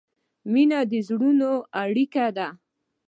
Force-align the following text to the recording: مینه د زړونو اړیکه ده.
مینه 0.51 0.79
د 0.91 0.93
زړونو 1.07 1.51
اړیکه 1.83 2.25
ده. 2.37 2.47